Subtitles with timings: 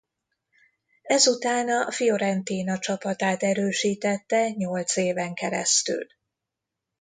[1.01, 6.05] Ezután a Fiorentina csapatát erősítette nyolc éven keresztül.